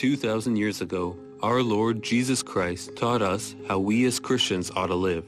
[0.00, 4.94] 2,000 years ago, our Lord Jesus Christ taught us how we as Christians ought to
[4.94, 5.26] live.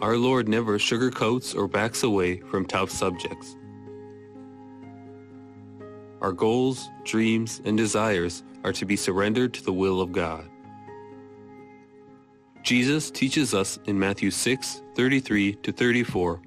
[0.00, 3.56] Our Lord never sugarcoats or backs away from tough subjects.
[6.20, 10.48] Our goals, dreams, and desires are to be surrendered to the will of God.
[12.62, 16.40] Jesus teaches us in Matthew 6, 33 to 34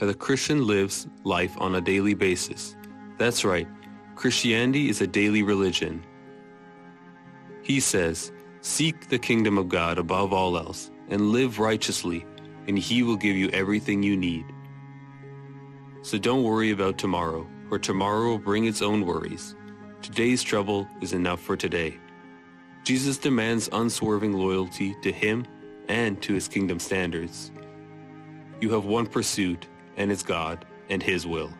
[0.00, 2.74] how the Christian lives life on a daily basis.
[3.16, 3.68] That's right,
[4.22, 6.00] Christianity is a daily religion.
[7.62, 12.24] He says, Seek the kingdom of God above all else and live righteously,
[12.68, 14.44] and he will give you everything you need.
[16.02, 19.56] So don't worry about tomorrow, for tomorrow will bring its own worries.
[20.02, 21.98] Today's trouble is enough for today.
[22.84, 25.44] Jesus demands unswerving loyalty to him
[25.88, 27.50] and to his kingdom standards.
[28.60, 31.52] You have one pursuit, and it's God and his will.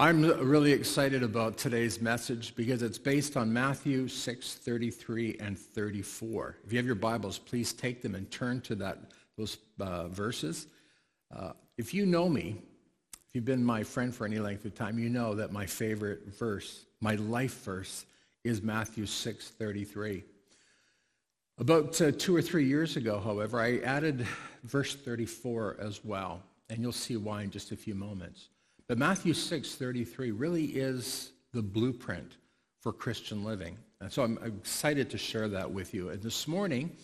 [0.00, 6.58] I'm really excited about today's message because it's based on Matthew 6, 33 and 34.
[6.64, 8.98] If you have your Bibles, please take them and turn to that,
[9.36, 10.68] those uh, verses.
[11.36, 12.62] Uh, if you know me,
[13.10, 16.32] if you've been my friend for any length of time, you know that my favorite
[16.32, 18.06] verse, my life verse,
[18.44, 20.22] is Matthew 6, 33.
[21.58, 24.24] About uh, two or three years ago, however, I added
[24.62, 28.50] verse 34 as well, and you'll see why in just a few moments.
[28.88, 32.38] But Matthew 6, 33 really is the blueprint
[32.80, 33.76] for Christian living.
[34.00, 36.08] And so I'm excited to share that with you.
[36.08, 36.96] And this morning,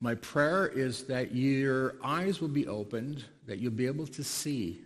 [0.00, 4.82] my prayer is that your eyes will be opened, that you'll be able to see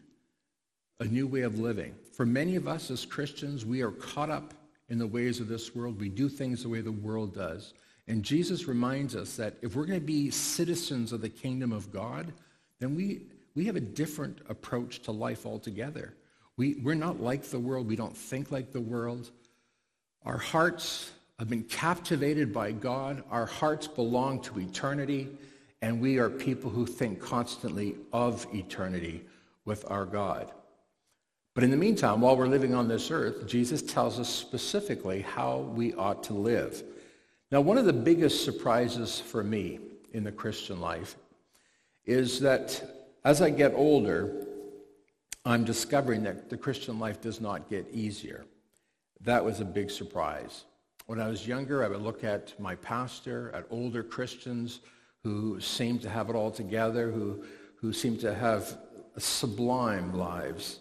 [1.00, 1.92] a new way of living.
[2.12, 4.54] For many of us as Christians, we are caught up
[4.90, 6.00] in the ways of this world.
[6.00, 7.74] We do things the way the world does.
[8.06, 11.92] And Jesus reminds us that if we're going to be citizens of the kingdom of
[11.92, 12.32] God,
[12.78, 13.22] then we
[13.54, 16.14] we have a different approach to life altogether.
[16.56, 17.88] We, we're not like the world.
[17.88, 19.30] We don't think like the world.
[20.24, 23.24] Our hearts have been captivated by God.
[23.30, 25.28] Our hearts belong to eternity,
[25.80, 29.24] and we are people who think constantly of eternity
[29.64, 30.52] with our God.
[31.54, 35.58] But in the meantime, while we're living on this earth, Jesus tells us specifically how
[35.58, 36.82] we ought to live.
[37.50, 39.78] Now, one of the biggest surprises for me
[40.12, 41.16] in the Christian life
[42.06, 44.46] is that as I get older,
[45.44, 48.44] I'm discovering that the Christian life does not get easier.
[49.20, 50.64] That was a big surprise.
[51.06, 54.80] When I was younger, I would look at my pastor, at older Christians
[55.22, 57.44] who seemed to have it all together, who,
[57.76, 58.76] who seemed to have
[59.18, 60.80] sublime lives,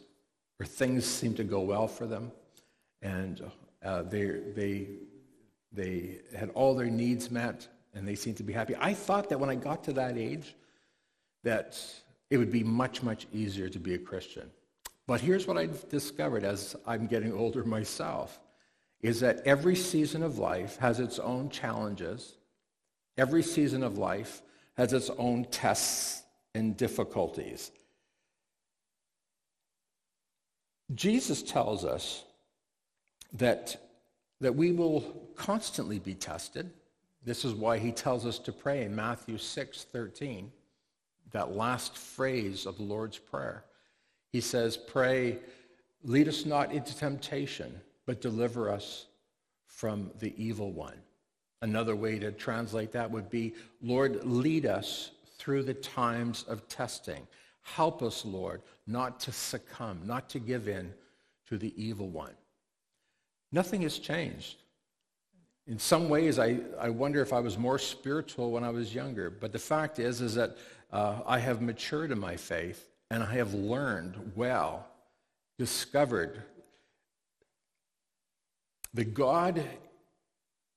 [0.58, 2.32] where things seemed to go well for them,
[3.02, 3.42] and
[3.84, 4.26] uh, they,
[4.56, 4.88] they,
[5.72, 8.76] they had all their needs met, and they seemed to be happy.
[8.80, 10.56] I thought that when I got to that age,
[11.44, 11.80] that
[12.32, 14.50] it would be much, much easier to be a Christian.
[15.06, 18.40] But here's what I've discovered as I'm getting older myself
[19.02, 22.38] is that every season of life has its own challenges.
[23.18, 24.42] Every season of life
[24.78, 26.24] has its own tests
[26.56, 27.72] and difficulties.
[30.96, 32.24] Jesus tells us
[33.34, 33.76] that,
[34.40, 35.02] that we will
[35.36, 36.72] constantly be tested.
[37.26, 40.52] This is why he tells us to pray in Matthew 6 13
[41.32, 43.64] that last phrase of the Lord's Prayer.
[44.32, 45.40] He says, Pray,
[46.04, 49.08] lead us not into temptation, but deliver us
[49.66, 51.00] from the evil one.
[51.62, 57.28] Another way to translate that would be, Lord, lead us through the times of testing.
[57.62, 60.94] Help us, Lord, not to succumb, not to give in
[61.48, 62.34] to the evil one.
[63.52, 64.58] Nothing has changed.
[65.68, 69.30] In some ways, I, I wonder if I was more spiritual when I was younger.
[69.30, 70.58] But the fact is, is that
[70.92, 74.88] uh, I have matured in my faith and I have learned well,
[75.58, 76.44] discovered
[78.94, 79.64] that God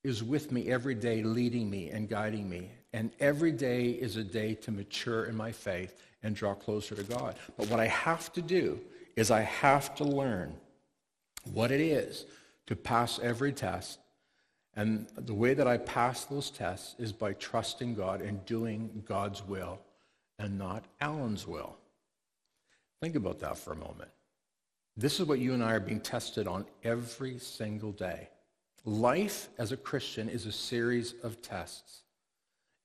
[0.02, 2.70] is with me every day, leading me and guiding me.
[2.92, 7.02] And every day is a day to mature in my faith and draw closer to
[7.02, 7.36] God.
[7.56, 8.80] But what I have to do
[9.16, 10.54] is I have to learn
[11.52, 12.26] what it is
[12.66, 13.98] to pass every test.
[14.76, 19.44] And the way that I pass those tests is by trusting God and doing God's
[19.44, 19.78] will
[20.38, 21.76] and not Allen's will.
[23.00, 24.10] Think about that for a moment.
[24.96, 28.28] This is what you and I are being tested on every single day.
[28.84, 32.02] Life as a Christian is a series of tests.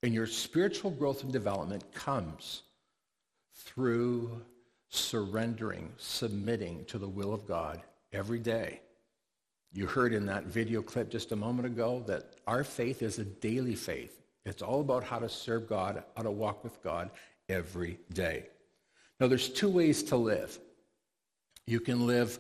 [0.02, 2.64] And your spiritual growth and development comes
[3.54, 4.42] through
[4.90, 7.82] surrendering, submitting to the will of God
[8.12, 8.82] every day.
[9.72, 13.26] You heard in that video clip just a moment ago that our faith is a
[13.26, 14.22] daily faith.
[14.46, 17.12] It's all about how to serve God, how to walk with God,
[17.50, 18.46] every day.
[19.20, 20.58] Now, there's two ways to live.
[21.68, 22.40] You can live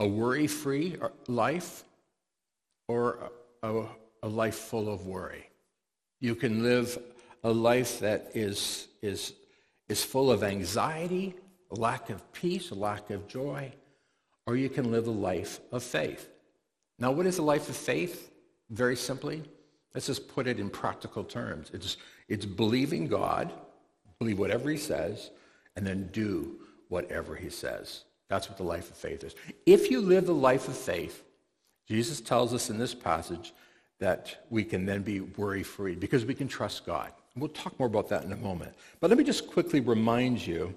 [0.00, 1.84] a worry-free uh, life
[2.88, 3.30] or
[3.62, 3.84] a,
[4.22, 5.48] a life full of worry.
[6.20, 6.98] You can live
[7.44, 9.34] a life that is, is,
[9.88, 11.34] is full of anxiety,
[11.70, 13.72] lack of peace, lack of joy,
[14.46, 16.28] or you can live a life of faith.
[16.98, 18.32] Now, what is a life of faith?
[18.70, 19.42] Very simply,
[19.94, 21.70] let's just put it in practical terms.
[21.72, 21.96] It's,
[22.28, 23.52] it's believing God,
[24.18, 25.30] believe whatever he says,
[25.76, 26.56] and then do
[26.88, 28.04] whatever he says.
[28.28, 29.34] That's what the life of faith is.
[29.64, 31.24] If you live the life of faith,
[31.86, 33.54] Jesus tells us in this passage
[34.00, 37.12] that we can then be worry free because we can trust God.
[37.36, 38.74] We'll talk more about that in a moment.
[39.00, 40.74] But let me just quickly remind you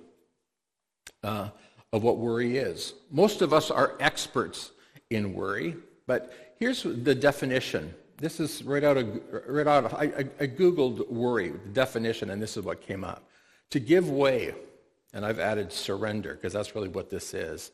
[1.23, 1.49] uh,
[1.91, 2.93] of what worry is.
[3.09, 4.71] Most of us are experts
[5.09, 5.75] in worry,
[6.07, 7.93] but here's the definition.
[8.17, 12.29] This is right out of, right out of I, I, I Googled worry, the definition,
[12.29, 13.27] and this is what came up.
[13.71, 14.53] To give way,
[15.13, 17.71] and I've added surrender because that's really what this is,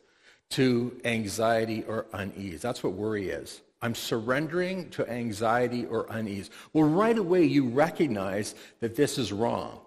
[0.50, 2.62] to anxiety or unease.
[2.62, 3.60] That's what worry is.
[3.80, 6.50] I'm surrendering to anxiety or unease.
[6.72, 9.80] Well, right away you recognize that this is wrong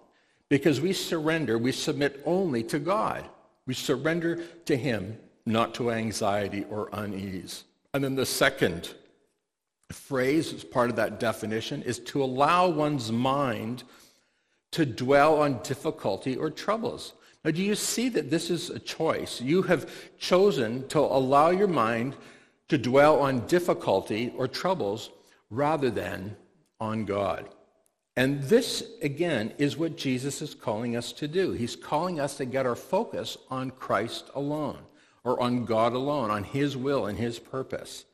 [0.48, 3.24] because we surrender, we submit only to God.
[3.66, 7.64] We surrender to him, not to anxiety or unease.
[7.94, 8.94] And then the second
[9.90, 13.84] phrase as part of that definition is to allow one's mind
[14.72, 17.14] to dwell on difficulty or troubles.
[17.44, 19.40] Now, do you see that this is a choice?
[19.40, 22.16] You have chosen to allow your mind
[22.68, 25.10] to dwell on difficulty or troubles
[25.50, 26.36] rather than
[26.80, 27.48] on God.
[28.16, 31.52] And this, again, is what Jesus is calling us to do.
[31.52, 34.78] He's calling us to get our focus on Christ alone,
[35.24, 38.04] or on God alone, on his will and his purpose.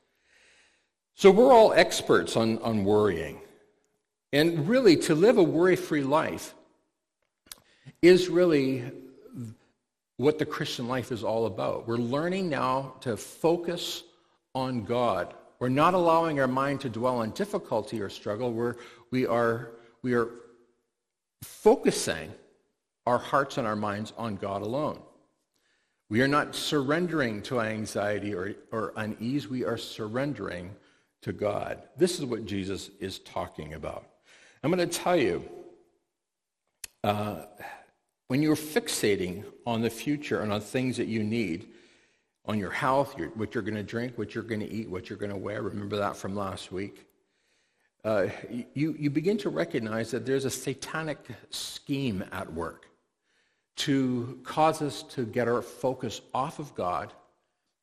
[1.14, 3.40] So we're all experts on, on worrying.
[4.32, 6.54] And really, to live a worry-free life
[8.02, 8.84] is really
[10.16, 11.88] what the Christian life is all about.
[11.88, 14.02] We're learning now to focus
[14.54, 15.32] on God.
[15.60, 18.52] We're not allowing our mind to dwell on difficulty or struggle.
[18.52, 18.74] We're,
[19.10, 19.70] we, are,
[20.02, 20.28] we are
[21.42, 22.32] focusing
[23.06, 25.00] our hearts and our minds on God alone.
[26.10, 29.48] We are not surrendering to anxiety or, or unease.
[29.48, 30.74] We are surrendering
[31.22, 31.82] to God.
[31.96, 34.06] This is what Jesus is talking about.
[34.62, 35.48] I'm going to tell you,
[37.04, 37.42] uh,
[38.26, 41.68] when you're fixating on the future and on things that you need,
[42.44, 45.08] on your health, your, what you're going to drink, what you're going to eat, what
[45.08, 47.06] you're going to wear, remember that from last week,
[48.04, 48.26] uh,
[48.74, 51.18] you, you begin to recognize that there's a satanic
[51.50, 52.86] scheme at work
[53.76, 57.12] to cause us to get our focus off of God,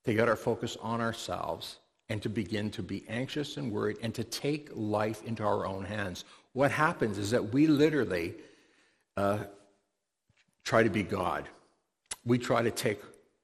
[0.03, 1.77] to get our focus on ourselves,
[2.09, 5.83] and to begin to be anxious and worried and to take life into our own
[5.83, 6.23] hands.
[6.53, 8.35] What happens is that we literally
[9.17, 9.39] uh,
[10.63, 11.47] try to be God.
[12.25, 13.01] We try to take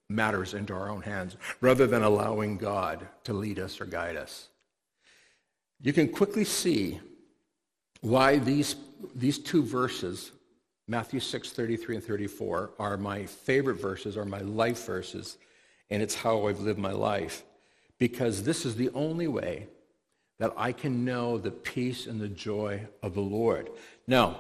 [0.10, 4.50] matters into our own hands rather than allowing God to lead us or guide us.
[5.82, 7.00] You can quickly see
[8.02, 8.76] why these,
[9.16, 10.32] these two verses,
[10.88, 15.38] Matthew 6, 33 and 34, are my favorite verses, are my life verses,
[15.90, 17.44] and it's how I've lived my life.
[18.02, 19.68] Because this is the only way
[20.40, 23.70] that I can know the peace and the joy of the Lord.
[24.08, 24.38] Now,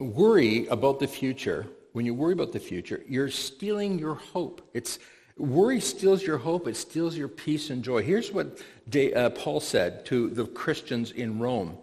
[0.00, 4.68] worry about the future, when you worry about the future, you're stealing your hope.
[4.74, 4.98] It's
[5.38, 6.66] worry steals your hope.
[6.66, 8.02] It steals your peace and joy.
[8.02, 8.60] Here's what
[8.92, 11.78] uh, Paul said to the Christians in Rome.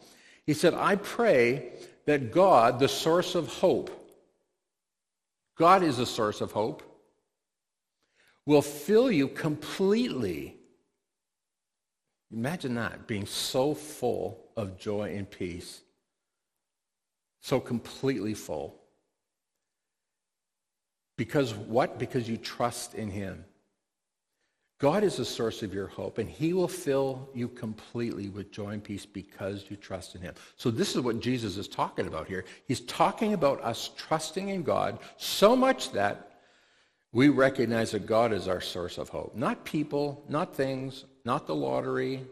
[0.45, 1.71] He said, "I pray
[2.05, 3.89] that God, the source of hope,
[5.57, 6.83] God is the source of hope,
[8.45, 10.57] will fill you completely."
[12.31, 15.81] Imagine that being so full of joy and peace
[17.43, 18.79] so completely full.
[21.17, 21.99] Because what?
[21.99, 23.43] Because you trust in him.
[24.79, 28.69] God is the source of your hope, and he will fill you completely with joy
[28.69, 30.33] and peace because you trust in him.
[30.55, 32.45] So this is what Jesus is talking about here.
[32.65, 36.32] He's talking about us trusting in God so much that
[37.13, 39.35] we recognize that God is our source of hope.
[39.35, 42.25] Not people, not things, not the lottery,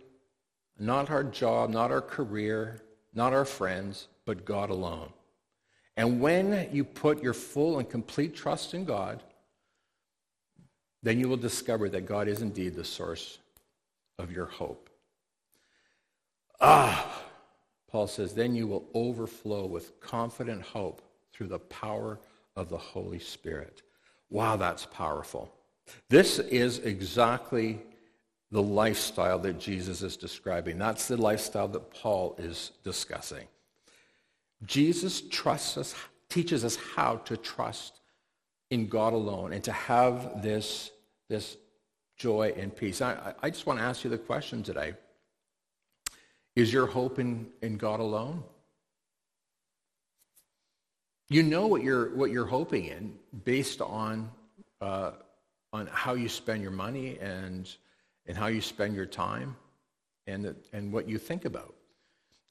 [0.79, 2.81] not our job, not our career,
[3.13, 5.09] not our friends, but God alone.
[5.95, 9.21] And when you put your full and complete trust in God,
[11.03, 13.37] then you will discover that God is indeed the source
[14.17, 14.89] of your hope.
[16.59, 17.23] Ah,
[17.87, 21.01] Paul says, then you will overflow with confident hope
[21.33, 22.19] through the power
[22.55, 23.83] of the Holy Spirit.
[24.31, 25.53] Wow, that's powerful.
[26.09, 27.79] This is exactly
[28.49, 30.77] the lifestyle that Jesus is describing.
[30.77, 33.47] That's the lifestyle that Paul is discussing.
[34.65, 35.95] Jesus trusts us,
[36.29, 37.99] teaches us how to trust
[38.69, 40.91] in God alone and to have this,
[41.29, 41.57] this
[42.17, 43.01] joy and peace.
[43.01, 44.93] I, I just want to ask you the question today.
[46.55, 48.43] Is your hope in, in God alone?
[51.31, 53.13] You know what you're, what you're hoping in
[53.45, 54.29] based on,
[54.81, 55.11] uh,
[55.71, 57.73] on how you spend your money and,
[58.25, 59.55] and how you spend your time
[60.27, 61.73] and, and what you think about.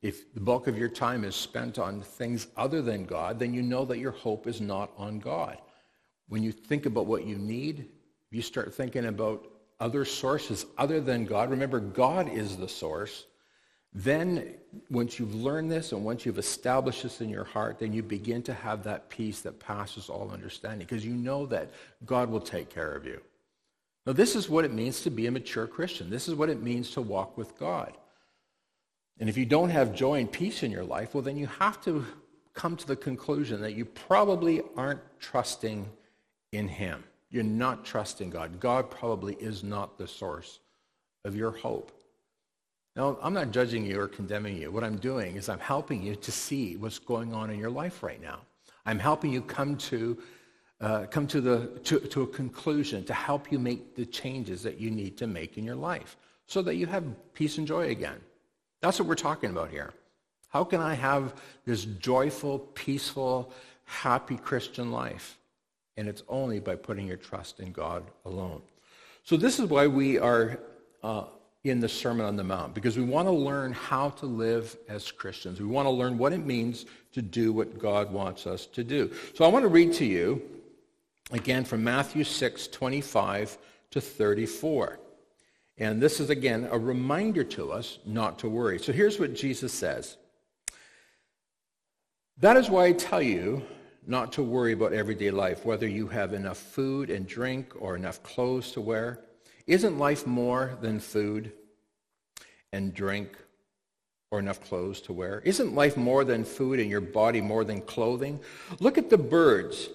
[0.00, 3.60] If the bulk of your time is spent on things other than God, then you
[3.60, 5.58] know that your hope is not on God.
[6.30, 7.86] When you think about what you need,
[8.30, 9.46] you start thinking about
[9.78, 11.50] other sources other than God.
[11.50, 13.26] Remember, God is the source.
[13.92, 14.54] Then,
[14.88, 18.42] once you've learned this and once you've established this in your heart, then you begin
[18.44, 21.70] to have that peace that passes all understanding because you know that
[22.06, 23.20] God will take care of you.
[24.06, 26.08] Now, this is what it means to be a mature Christian.
[26.08, 27.96] This is what it means to walk with God.
[29.18, 31.80] And if you don't have joy and peace in your life, well, then you have
[31.82, 32.06] to
[32.54, 35.88] come to the conclusion that you probably aren't trusting
[36.52, 37.04] in Him.
[37.28, 38.58] You're not trusting God.
[38.58, 40.60] God probably is not the source
[41.24, 41.92] of your hope.
[43.00, 44.70] Now, I'm not judging you or condemning you.
[44.70, 48.02] What I'm doing is I'm helping you to see what's going on in your life
[48.02, 48.40] right now.
[48.84, 50.18] I'm helping you come to,
[50.82, 54.78] uh, come to, the, to, to a conclusion to help you make the changes that
[54.78, 58.20] you need to make in your life so that you have peace and joy again.
[58.82, 59.94] That's what we're talking about here.
[60.50, 63.50] How can I have this joyful, peaceful,
[63.84, 65.38] happy Christian life?
[65.96, 68.60] And it's only by putting your trust in God alone.
[69.24, 70.60] So this is why we are
[71.02, 71.24] uh,
[71.64, 75.10] in the Sermon on the Mount, because we want to learn how to live as
[75.12, 75.60] Christians.
[75.60, 79.12] We want to learn what it means to do what God wants us to do.
[79.34, 80.40] So I want to read to you,
[81.30, 83.58] again, from Matthew 6, 25
[83.90, 85.00] to 34.
[85.76, 88.78] And this is, again, a reminder to us not to worry.
[88.78, 90.16] So here's what Jesus says.
[92.38, 93.62] That is why I tell you
[94.06, 98.22] not to worry about everyday life, whether you have enough food and drink or enough
[98.22, 99.20] clothes to wear.
[99.70, 101.52] Isn't life more than food
[102.72, 103.38] and drink
[104.32, 105.40] or enough clothes to wear?
[105.44, 108.40] Isn't life more than food and your body more than clothing?
[108.80, 109.88] Look at the birds.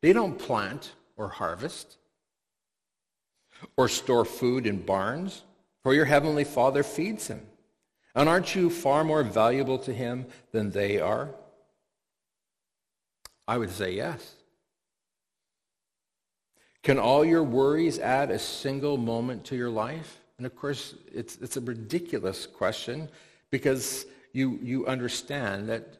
[0.00, 1.96] They don't plant or harvest
[3.76, 5.44] or store food in barns,
[5.84, 7.46] for your heavenly Father feeds them.
[8.16, 11.30] And aren't you far more valuable to him than they are?
[13.46, 14.34] I would say yes.
[16.84, 20.20] Can all your worries add a single moment to your life?
[20.36, 23.08] And of course, it's, it's a ridiculous question
[23.50, 25.96] because you, you understand that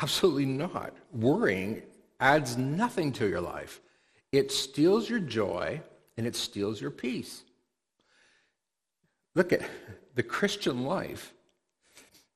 [0.00, 0.94] absolutely not.
[1.12, 1.82] Worrying
[2.20, 3.80] adds nothing to your life.
[4.30, 5.80] It steals your joy
[6.16, 7.42] and it steals your peace.
[9.34, 9.62] Look at
[10.14, 11.34] the Christian life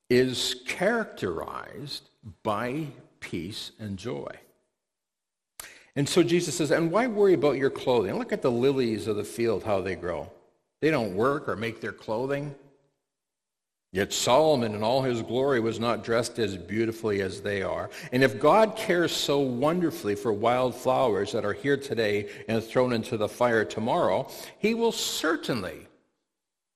[0.09, 2.09] is characterized
[2.43, 2.87] by
[3.21, 4.35] peace and joy.
[5.95, 8.17] And so Jesus says, and why worry about your clothing?
[8.17, 10.31] Look at the lilies of the field, how they grow.
[10.81, 12.55] They don't work or make their clothing.
[13.91, 17.89] Yet Solomon in all his glory was not dressed as beautifully as they are.
[18.11, 22.93] And if God cares so wonderfully for wild flowers that are here today and thrown
[22.93, 24.29] into the fire tomorrow,
[24.59, 25.87] he will certainly,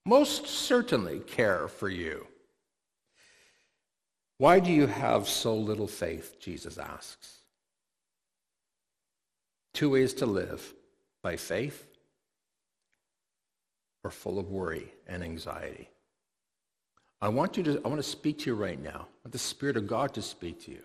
[0.06, 2.26] most certainly care for you.
[4.40, 6.40] Why do you have so little faith?
[6.40, 7.33] Jesus asks.
[9.74, 10.74] Two ways to live
[11.22, 11.88] by faith
[14.04, 15.90] or full of worry and anxiety.
[17.22, 18.90] I want you to, I want to speak to you right now.
[18.90, 20.84] I want the Spirit of God to speak to you.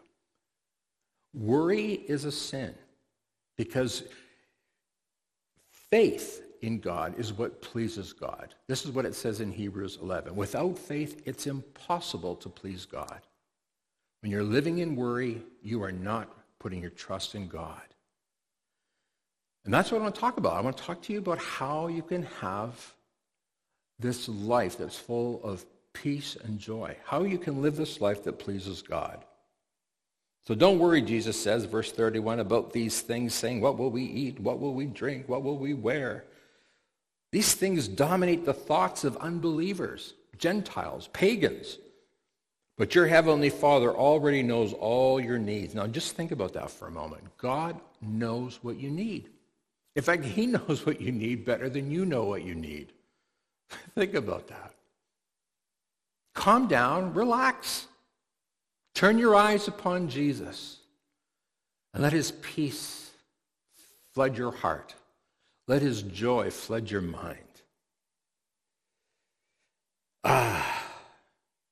[1.35, 2.75] Worry is a sin
[3.57, 4.05] because
[5.91, 8.55] faith in God is what pleases God.
[8.67, 10.35] This is what it says in Hebrews 11.
[10.35, 13.21] Without faith, it's impossible to please God.
[14.23, 16.29] When you're living in worry, you are not
[16.59, 17.83] putting your trust in God.
[19.69, 20.55] And that's what I want to talk about.
[20.55, 22.95] I want to talk to you about how you can have
[23.99, 26.97] this life that's full of peace and joy.
[27.05, 29.27] How you can live this life that pleases God.
[30.47, 34.41] So don't worry, Jesus says, verse 31, about these things, saying, What will we eat?
[34.41, 35.29] What will we drink?
[35.29, 36.25] What will we wear?
[37.31, 41.77] These things dominate the thoughts of unbelievers, Gentiles, pagans.
[42.79, 45.75] But your heavenly Father already knows all your needs.
[45.75, 47.25] Now just think about that for a moment.
[47.37, 49.29] God knows what you need.
[49.99, 52.93] In fact, he knows what you need better than you know what you need.
[53.97, 54.73] think about that
[56.35, 57.89] calm down, relax.
[58.95, 60.79] Turn your eyes upon Jesus
[61.93, 63.11] and let his peace
[64.15, 64.95] flood your heart.
[65.67, 67.39] Let his joy flood your mind.
[70.23, 70.85] Ah.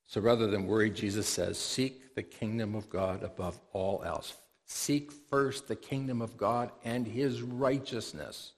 [0.07, 4.35] So rather than worry, Jesus says, seek the kingdom of God above all else.
[4.67, 8.51] Seek first the kingdom of God and his righteousness,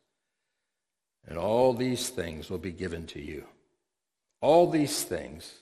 [1.28, 3.46] and all these things will be given to you.
[4.42, 5.54] All these things,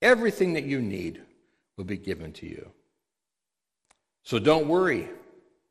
[0.00, 1.20] everything that you need,
[1.76, 2.70] will be given to you.
[4.22, 5.08] So don't worry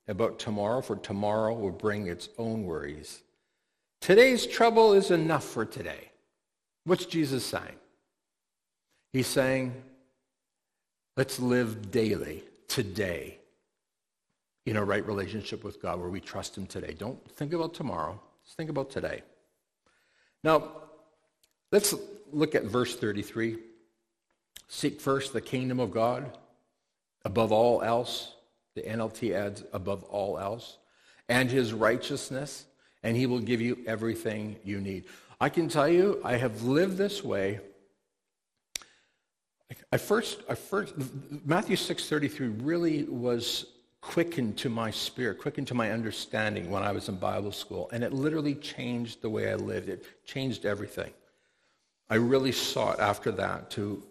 [0.08, 3.22] about tomorrow, for tomorrow will bring its own worries.
[4.02, 6.10] Today's trouble is enough for today.
[6.84, 7.78] What's Jesus saying?
[9.14, 9.74] He's saying,
[11.16, 13.38] let's live daily, today,
[14.66, 16.96] in a right relationship with God where we trust him today.
[16.98, 18.20] Don't think about tomorrow.
[18.44, 19.22] Just think about today.
[20.44, 20.72] Now,
[21.72, 21.94] let's
[22.32, 23.58] look at verse 33.
[24.68, 26.38] Seek first the kingdom of God
[27.26, 28.34] above all else.
[28.76, 30.78] The NLT adds above all else.
[31.28, 32.66] And his righteousness,
[33.04, 35.06] and he will give you everything you need.
[35.40, 37.60] I can tell you, I have lived this way.
[39.92, 40.94] I first, I first,
[41.46, 43.66] Matthew 6.33 really was
[44.02, 47.90] quickened to my spirit, quickened to my understanding when I was in Bible school.
[47.94, 49.90] And it literally changed the way I lived.
[49.90, 51.12] It changed everything.
[52.10, 54.04] I really sought after that to,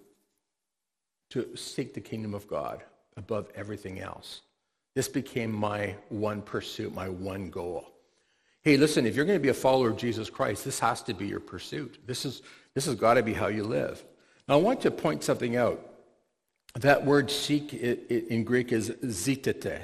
[1.30, 2.82] to seek the kingdom of God
[3.16, 4.42] above everything else.
[4.94, 7.86] This became my one pursuit, my one goal.
[8.62, 11.14] Hey, listen, if you're going to be a follower of Jesus Christ, this has to
[11.14, 11.98] be your pursuit.
[12.06, 12.42] This, is,
[12.74, 14.04] this has got to be how you live.
[14.48, 15.89] Now, I want to point something out.
[16.74, 19.82] That word seek in Greek is zitete.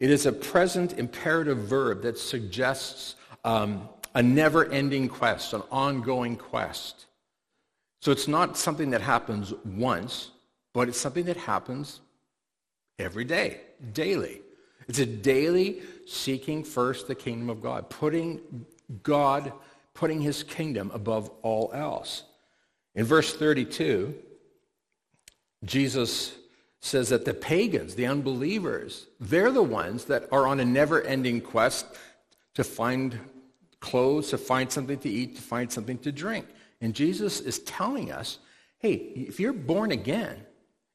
[0.00, 7.06] It is a present imperative verb that suggests um, a never-ending quest, an ongoing quest.
[8.00, 10.30] So it's not something that happens once,
[10.72, 12.00] but it's something that happens
[12.98, 13.60] every day,
[13.92, 14.40] daily.
[14.88, 18.66] It's a daily seeking first the kingdom of God, putting
[19.02, 19.52] God,
[19.94, 22.24] putting his kingdom above all else.
[22.94, 24.14] In verse 32,
[25.64, 26.34] Jesus
[26.80, 31.86] says that the pagans, the unbelievers, they're the ones that are on a never-ending quest
[32.54, 33.18] to find
[33.80, 36.46] clothes, to find something to eat, to find something to drink.
[36.80, 38.38] And Jesus is telling us,
[38.78, 40.44] hey, if you're born again,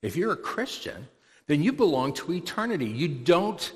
[0.02, 1.08] if you're a Christian,
[1.48, 2.86] then you belong to eternity.
[2.86, 3.72] You don't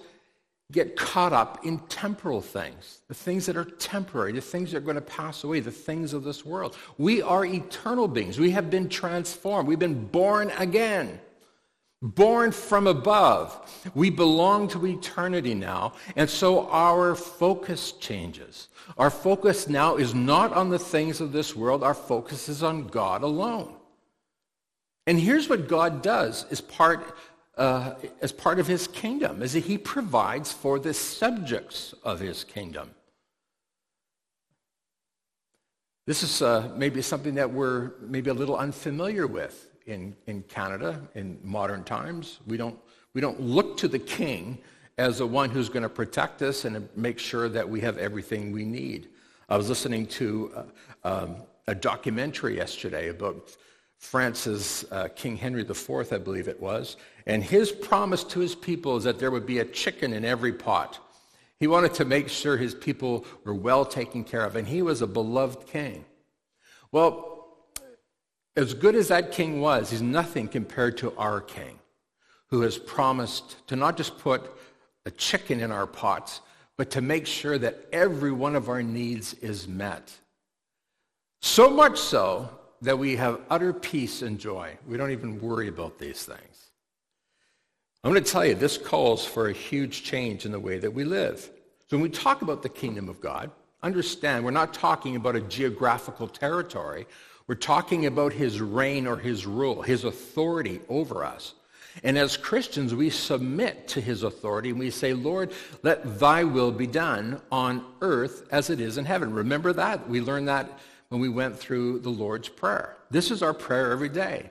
[0.74, 4.82] get caught up in temporal things, the things that are temporary, the things that are
[4.82, 6.76] going to pass away, the things of this world.
[6.98, 8.40] We are eternal beings.
[8.40, 9.68] We have been transformed.
[9.68, 11.22] We've been born again,
[12.02, 13.92] born from above.
[13.94, 18.68] We belong to eternity now, and so our focus changes.
[18.98, 21.84] Our focus now is not on the things of this world.
[21.84, 23.76] Our focus is on God alone.
[25.06, 27.16] And here's what God does as part
[27.58, 32.44] uh, as part of his kingdom, is that he provides for the subjects of his
[32.44, 32.92] kingdom.
[36.06, 41.02] This is uh, maybe something that we're maybe a little unfamiliar with in, in Canada
[41.16, 42.40] in modern times.
[42.46, 42.78] We don't,
[43.14, 44.58] we don't look to the king
[44.98, 48.52] as the one who's going to protect us and make sure that we have everything
[48.52, 49.10] we need.
[49.48, 50.66] I was listening to
[51.04, 51.36] uh, um,
[51.68, 53.56] a documentary yesterday about
[53.98, 58.98] France's uh, King Henry IV, I believe it was, and his promise to his people
[58.98, 61.00] is that there would be a chicken in every pot.
[61.60, 65.02] He wanted to make sure his people were well taken care of, and he was
[65.02, 66.04] a beloved king.
[66.92, 67.48] Well,
[68.56, 71.80] as good as that king was, he's nothing compared to our king,
[72.48, 74.52] who has promised to not just put
[75.06, 76.42] a chicken in our pots,
[76.78, 80.12] but to make sure that every one of our needs is met.
[81.42, 82.50] So much so
[82.82, 84.78] that we have utter peace and joy.
[84.88, 86.53] We don't even worry about these things.
[88.04, 90.92] I'm going to tell you, this calls for a huge change in the way that
[90.92, 91.50] we live.
[91.90, 93.50] So when we talk about the kingdom of God,
[93.82, 97.08] understand we're not talking about a geographical territory.
[97.48, 101.54] We're talking about his reign or his rule, his authority over us.
[102.04, 106.72] And as Christians, we submit to his authority and we say, Lord, let thy will
[106.72, 109.32] be done on earth as it is in heaven.
[109.32, 110.10] Remember that?
[110.10, 112.98] We learned that when we went through the Lord's Prayer.
[113.12, 114.50] This is our prayer every day.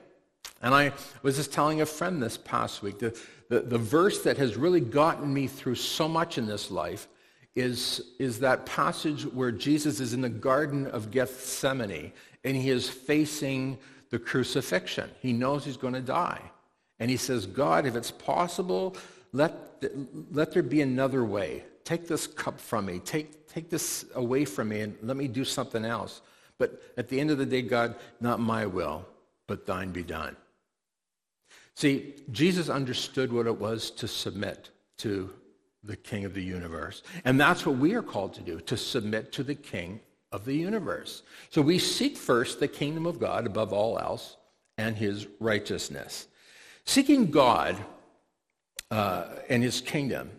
[0.61, 4.37] And I was just telling a friend this past week, the, the, the verse that
[4.37, 7.07] has really gotten me through so much in this life
[7.55, 12.11] is, is that passage where Jesus is in the Garden of Gethsemane
[12.43, 13.77] and he is facing
[14.09, 15.09] the crucifixion.
[15.19, 16.41] He knows he's going to die.
[16.99, 18.95] And he says, God, if it's possible,
[19.33, 19.53] let,
[20.31, 21.63] let there be another way.
[21.83, 22.99] Take this cup from me.
[22.99, 26.21] Take, take this away from me and let me do something else.
[26.57, 29.05] But at the end of the day, God, not my will,
[29.47, 30.37] but thine be done.
[31.75, 35.33] See, Jesus understood what it was to submit to
[35.83, 37.03] the King of the universe.
[37.25, 39.99] And that's what we are called to do, to submit to the King
[40.31, 41.23] of the universe.
[41.49, 44.37] So we seek first the kingdom of God above all else
[44.77, 46.27] and his righteousness.
[46.85, 47.77] Seeking God
[48.89, 50.31] uh, and his kingdom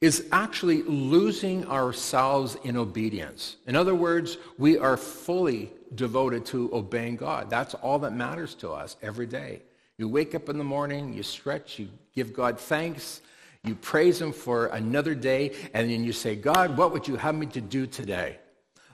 [0.00, 3.56] is actually losing ourselves in obedience.
[3.66, 7.48] In other words, we are fully devoted to obeying God.
[7.48, 9.62] That's all that matters to us every day.
[9.96, 13.20] You wake up in the morning, you stretch, you give God thanks,
[13.62, 17.34] you praise him for another day, and then you say, God, what would you have
[17.34, 18.38] me to do today?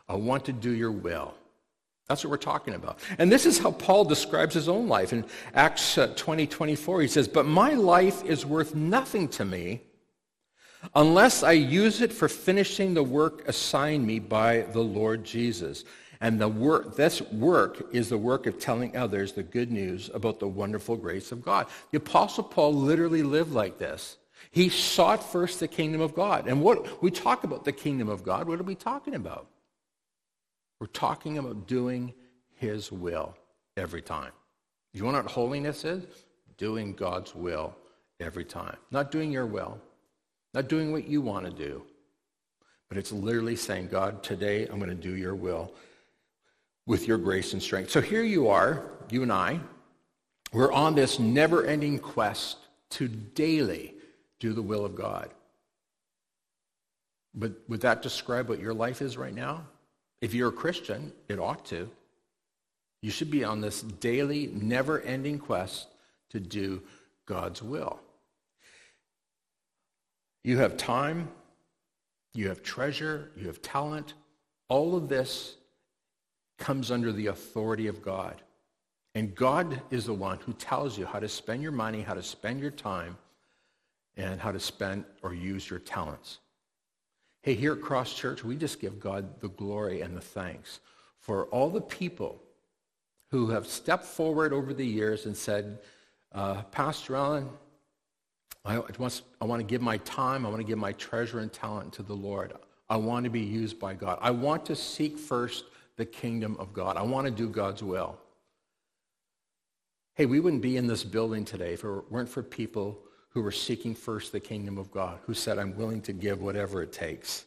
[0.09, 1.35] I want to do your will.
[2.07, 2.99] That's what we're talking about.
[3.19, 5.13] And this is how Paul describes his own life.
[5.13, 9.83] In Acts uh, 20, 24, he says, But my life is worth nothing to me
[10.95, 15.85] unless I use it for finishing the work assigned me by the Lord Jesus.
[16.21, 20.39] And the work, this work is the work of telling others the good news about
[20.39, 21.67] the wonderful grace of God.
[21.93, 24.19] The Apostle Paul literally lived like this.
[24.51, 26.47] He sought first the kingdom of God.
[26.47, 29.47] And what we talk about the kingdom of God, what are we talking about?
[30.79, 32.13] We're talking about doing
[32.57, 33.37] his will
[33.77, 34.33] every time.
[34.93, 36.05] You want what holiness is?
[36.59, 37.75] Doing God's will
[38.19, 38.77] every time.
[38.91, 39.79] Not doing your will,
[40.53, 41.83] not doing what you want to do,
[42.89, 45.73] but it's literally saying, God, today I'm going to do your will
[46.90, 47.88] with your grace and strength.
[47.88, 49.61] So here you are, you and I.
[50.53, 52.57] We're on this never-ending quest
[52.90, 53.94] to daily
[54.40, 55.31] do the will of God.
[57.33, 59.68] But would that describe what your life is right now?
[60.20, 61.88] If you're a Christian, it ought to.
[63.03, 65.87] You should be on this daily, never-ending quest
[66.31, 66.83] to do
[67.24, 68.00] God's will.
[70.42, 71.29] You have time,
[72.35, 74.14] you have treasure, you have talent.
[74.68, 75.55] All of this
[76.61, 78.40] comes under the authority of God.
[79.16, 82.23] And God is the one who tells you how to spend your money, how to
[82.23, 83.16] spend your time,
[84.16, 86.38] and how to spend or use your talents.
[87.42, 90.79] Hey, here at Cross Church, we just give God the glory and the thanks
[91.18, 92.40] for all the people
[93.31, 95.79] who have stepped forward over the years and said,
[96.33, 97.49] uh, Pastor Allen,
[98.64, 101.53] I want, I want to give my time, I want to give my treasure and
[101.53, 102.53] talent to the Lord.
[102.90, 104.18] I want to be used by God.
[104.20, 105.64] I want to seek first
[106.01, 106.97] the kingdom of God.
[106.97, 108.19] I want to do God's will.
[110.15, 113.53] Hey, we wouldn't be in this building today if it weren't for people who were
[113.53, 117.45] seeking first the kingdom of God, who said, I'm willing to give whatever it takes.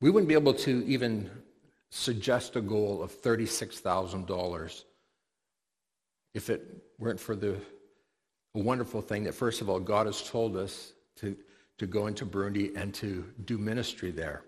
[0.00, 1.28] We wouldn't be able to even
[1.90, 4.84] suggest a goal of $36,000
[6.34, 7.56] if it weren't for the
[8.54, 11.36] wonderful thing that, first of all, God has told us to,
[11.78, 14.44] to go into Burundi and to do ministry there.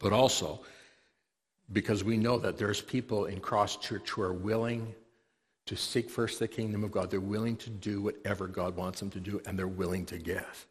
[0.00, 0.64] But also,
[1.72, 4.94] because we know that there's people in Cross Church who are willing
[5.66, 7.10] to seek first the kingdom of God.
[7.10, 10.66] They're willing to do whatever God wants them to do, and they're willing to give.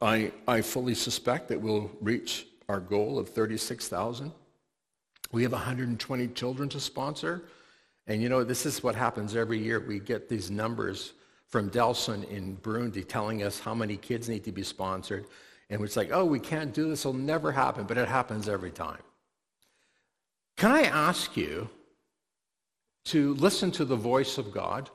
[0.00, 4.32] I, I fully suspect that we'll reach our goal of 36,000.
[5.32, 7.44] We have 120 children to sponsor.
[8.06, 9.80] And you know, this is what happens every year.
[9.80, 11.12] We get these numbers
[11.48, 15.26] from Delson in Burundi telling us how many kids need to be sponsored.
[15.70, 17.00] And it's like, oh, we can't do this.
[17.00, 17.84] It'll never happen.
[17.84, 19.02] But it happens every time.
[20.58, 21.70] Can I ask you
[23.04, 24.90] to listen to the voice of God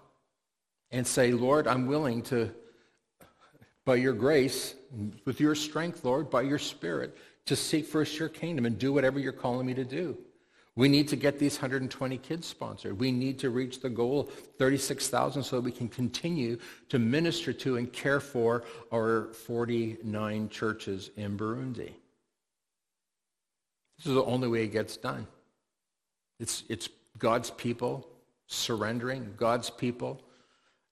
[0.91, 2.53] and say, Lord, I'm willing to,
[3.85, 4.75] by your grace,
[5.23, 9.19] with your strength, Lord, by your spirit, to seek first your kingdom and do whatever
[9.19, 10.17] you're calling me to do.
[10.75, 12.99] We need to get these 120 kids sponsored.
[12.99, 16.57] We need to reach the goal of 36,000 so that we can continue
[16.89, 21.93] to minister to and care for our 49 churches in Burundi.
[23.97, 25.25] This is the only way it gets done.
[26.43, 28.05] It's, it's God's people,
[28.47, 30.21] surrendering God's people,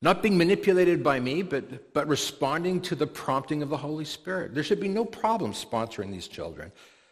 [0.01, 4.55] not being manipulated by me, but, but responding to the prompting of the Holy Spirit.
[4.55, 6.71] There should be no problem sponsoring these children.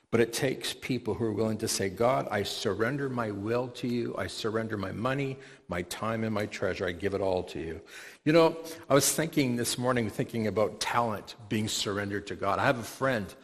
[0.10, 3.90] But it takes people who are willing to say, God, I surrender my will to
[3.90, 4.16] you.
[4.18, 6.88] I surrender my money, my time, and my treasure.
[6.88, 7.82] I give it all to you.
[8.24, 8.58] You know,
[8.90, 12.58] I was thinking this morning, thinking about talent being surrendered to God.
[12.58, 13.36] I have a friend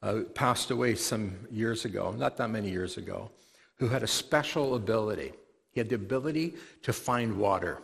[0.00, 3.32] uh, passed away some years ago, not that many years ago
[3.76, 5.32] who had a special ability.
[5.72, 7.80] He had the ability to find water.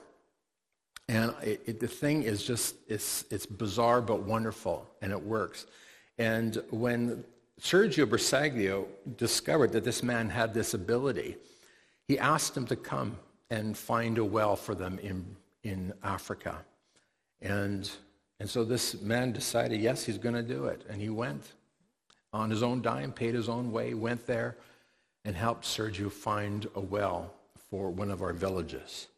[1.08, 5.66] And it, it, the thing is just, it's, it's bizarre but wonderful, and it works.
[6.18, 7.24] And when
[7.60, 11.36] Sergio Bersaglio discovered that this man had this ability,
[12.06, 13.18] he asked him to come
[13.50, 16.58] and find a well for them in, in Africa.
[17.42, 17.90] And,
[18.38, 20.84] and so this man decided, yes, he's going to do it.
[20.88, 21.54] And he went
[22.32, 24.56] on his own dime, paid his own way, went there,
[25.24, 27.34] and helped Sergio find a well
[27.70, 29.08] for one of our villages.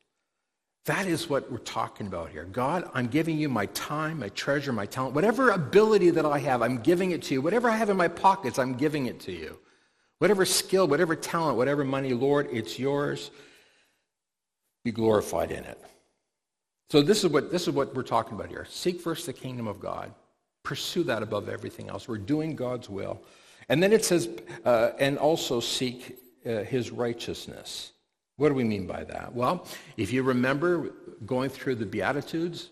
[0.87, 2.45] That is what we're talking about here.
[2.45, 5.15] God, I'm giving you my time, my treasure, my talent.
[5.15, 7.41] Whatever ability that I have, I'm giving it to you.
[7.41, 9.59] Whatever I have in my pockets, I'm giving it to you.
[10.19, 13.31] Whatever skill, whatever talent, whatever money, Lord, it's yours.
[14.85, 15.81] Be glorified in it.
[16.91, 18.67] So this is what this is what we're talking about here.
[18.69, 20.13] Seek first the kingdom of God.
[20.65, 22.09] Pursue that above everything else.
[22.09, 23.23] We're doing God's will.
[23.69, 24.29] And then it says,
[24.65, 27.93] uh, and also seek uh, his righteousness.
[28.37, 29.35] What do we mean by that?
[29.35, 30.91] Well, if you remember
[31.25, 32.71] going through the Beatitudes,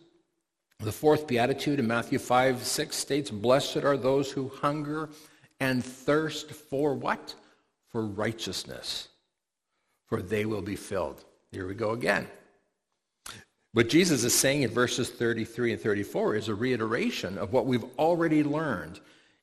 [0.81, 5.11] the fourth Beatitude in Matthew 5, 6 states, Blessed are those who hunger
[5.61, 7.35] and thirst for what?
[7.91, 9.09] For righteousness,
[10.07, 11.25] for they will be filled.
[11.53, 12.29] Here we go again.
[13.73, 17.85] What Jesus is saying in verses 33 and 34 is a reiteration of what we've
[17.99, 19.01] already learned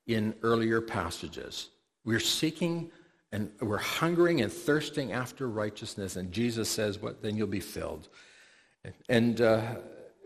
[0.07, 1.69] in earlier passages.
[2.03, 2.91] We're seeking
[3.31, 7.21] and we're hungering and thirsting after righteousness, and Jesus says, "What?
[7.21, 8.07] Then you'll be filled."
[9.09, 9.75] And uh,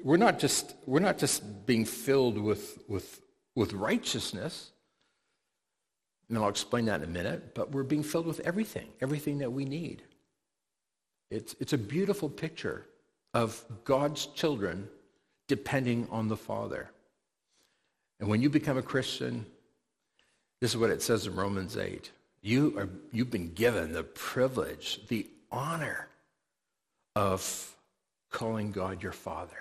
[0.03, 3.21] we're not just we're not just being filled with with
[3.55, 4.71] with righteousness.
[6.29, 7.53] And I'll explain that in a minute.
[7.55, 10.03] But we're being filled with everything, everything that we need.
[11.29, 12.85] It's it's a beautiful picture
[13.33, 14.87] of God's children
[15.47, 16.91] depending on the Father.
[18.19, 19.45] And when you become a Christian,
[20.61, 22.11] this is what it says in Romans 8.
[22.43, 26.07] You are, you've been given the privilege, the honor
[27.15, 27.75] of
[28.29, 29.57] calling God your Father.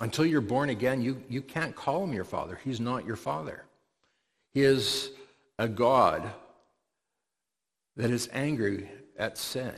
[0.00, 2.60] Until you're born again, you, you can't call him your Father.
[2.62, 3.64] He's not your Father.
[4.52, 5.10] He is
[5.58, 6.30] a God
[7.96, 9.72] that is angry at sin.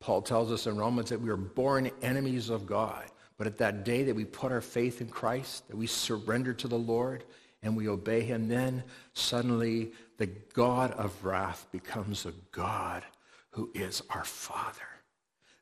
[0.00, 3.04] Paul tells us in Romans that we are born enemies of God.
[3.38, 6.68] But at that day that we put our faith in Christ, that we surrender to
[6.68, 7.24] the Lord
[7.62, 8.82] and we obey him, then
[9.14, 13.02] suddenly the God of wrath becomes a God
[13.50, 14.80] who is our Father.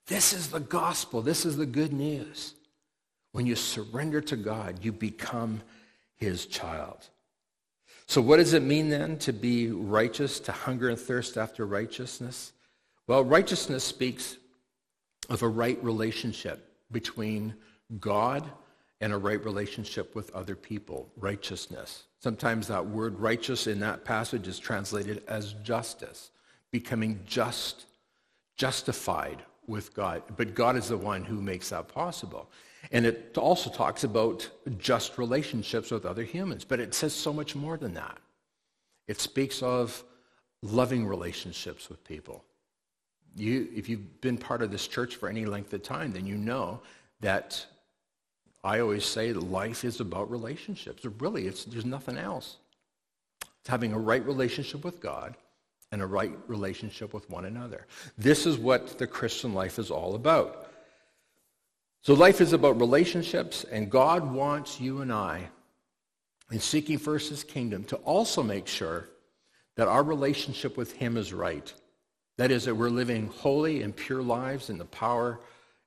[0.06, 1.22] This is the gospel.
[1.22, 2.54] This is the good news.
[3.32, 5.62] When you surrender to God, you become
[6.16, 7.08] his child.
[8.06, 12.52] So what does it mean then to be righteous, to hunger and thirst after righteousness?
[13.06, 14.36] Well, righteousness speaks
[15.28, 17.54] of a right relationship between
[18.00, 18.50] God
[19.00, 22.04] and a right relationship with other people, righteousness.
[22.18, 26.30] Sometimes that word righteous in that passage is translated as justice,
[26.70, 27.86] becoming just,
[28.56, 30.22] justified with God.
[30.36, 32.50] But God is the one who makes that possible.
[32.92, 37.54] And it also talks about just relationships with other humans, but it says so much
[37.54, 38.18] more than that.
[39.06, 40.04] It speaks of
[40.62, 42.44] loving relationships with people.
[43.36, 46.36] You, if you've been part of this church for any length of time, then you
[46.36, 46.80] know
[47.20, 47.64] that
[48.62, 51.04] I always say life is about relationships.
[51.18, 52.56] Really, it's, there's nothing else.
[53.60, 55.36] It's having a right relationship with God
[55.92, 57.86] and a right relationship with one another.
[58.16, 60.70] This is what the Christian life is all about.
[62.02, 65.48] So life is about relationships, and God wants you and I,
[66.50, 69.08] in seeking first his kingdom, to also make sure
[69.76, 71.72] that our relationship with him is right.
[72.38, 75.40] That is, that we're living holy and pure lives in the power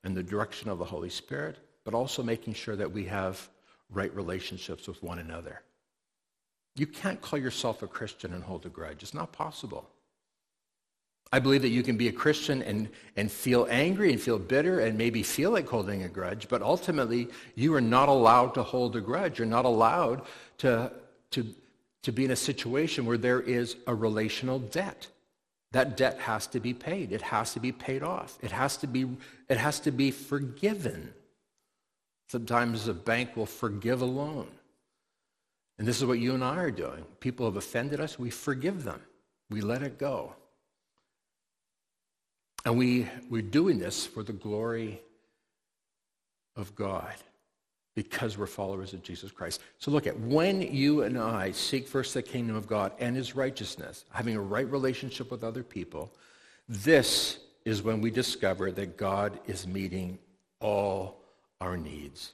[0.04, 3.48] and the direction of the Holy Spirit, but also making sure that we have
[3.90, 5.60] right relationships with one another.
[6.76, 9.02] You can't call yourself a Christian and hold a grudge.
[9.02, 9.88] It's not possible.
[11.32, 14.80] I believe that you can be a Christian and, and feel angry and feel bitter
[14.80, 18.94] and maybe feel like holding a grudge, but ultimately you are not allowed to hold
[18.96, 19.38] a grudge.
[19.38, 20.22] You're not allowed
[20.58, 20.92] to,
[21.32, 21.46] to,
[22.02, 25.08] to be in a situation where there is a relational debt.
[25.72, 27.10] That debt has to be paid.
[27.10, 28.38] It has to be paid off.
[28.40, 29.08] It has to be,
[29.48, 31.12] it has to be forgiven.
[32.28, 34.48] Sometimes a bank will forgive a loan.
[35.78, 37.04] And this is what you and I are doing.
[37.20, 38.18] People have offended us.
[38.18, 39.00] We forgive them.
[39.50, 40.34] We let it go.
[42.64, 45.02] And we, we're doing this for the glory
[46.56, 47.14] of God
[47.94, 49.60] because we're followers of Jesus Christ.
[49.78, 53.36] So look at when you and I seek first the kingdom of God and his
[53.36, 56.12] righteousness, having a right relationship with other people,
[56.68, 60.18] this is when we discover that God is meeting
[60.60, 61.20] all
[61.60, 62.32] our needs.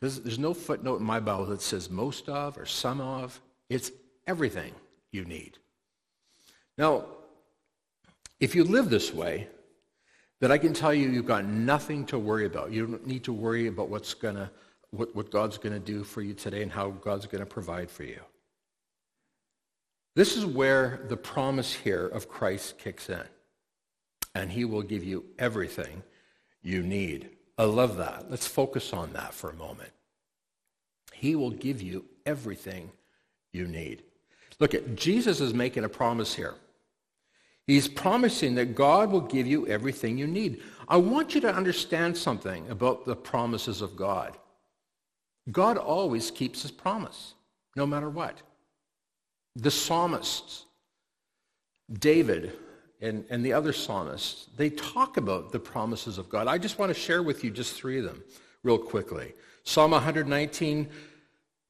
[0.00, 3.40] There's, no footnote in my Bible that says most of or some of.
[3.70, 3.92] It's
[4.26, 4.72] everything
[5.12, 5.58] you need.
[6.76, 7.04] Now,
[8.40, 9.46] if you live this way,
[10.40, 12.72] then I can tell you you've got nothing to worry about.
[12.72, 14.50] You don't need to worry about what's gonna,
[14.90, 17.88] what, what God's going to do for you today and how God's going to provide
[17.88, 18.20] for you.
[20.14, 23.22] This is where the promise here of Christ kicks in.
[24.34, 26.02] And he will give you everything
[26.62, 27.30] you need.
[27.62, 28.28] I love that.
[28.28, 29.92] Let's focus on that for a moment.
[31.12, 32.90] He will give you everything
[33.52, 34.02] you need.
[34.58, 36.56] Look at Jesus is making a promise here.
[37.68, 40.60] He's promising that God will give you everything you need.
[40.88, 44.36] I want you to understand something about the promises of God.
[45.52, 47.34] God always keeps his promise,
[47.76, 48.42] no matter what.
[49.54, 50.66] The psalmists,
[51.92, 52.58] David
[53.02, 56.46] and, and the other psalmists, they talk about the promises of God.
[56.46, 58.22] I just want to share with you just three of them
[58.62, 59.34] real quickly.
[59.64, 60.88] Psalm 119,